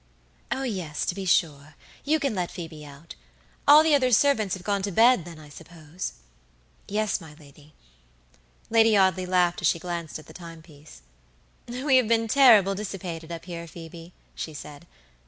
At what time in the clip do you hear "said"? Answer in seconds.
14.55-14.87